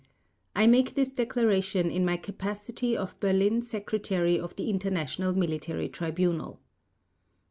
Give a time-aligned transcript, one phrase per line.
[0.55, 6.59] I make this Declaration in my capacity of Berlin Secretary of the International Military Tribunal.